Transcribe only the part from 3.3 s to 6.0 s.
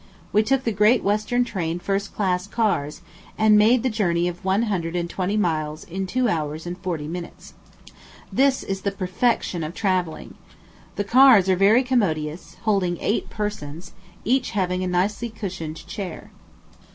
and made the journey of one hundred and twenty miles